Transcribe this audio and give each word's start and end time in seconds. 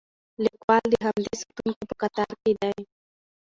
لیکوال 0.43 0.83
د 0.91 0.95
همدې 1.05 1.33
ساتونکو 1.41 1.83
په 1.89 1.95
کتار 2.01 2.31
کې 2.41 2.51
دی. 2.61 2.77